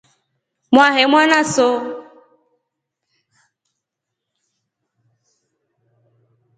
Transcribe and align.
Mwahe 0.73 1.03
mwanaso. 1.11 1.67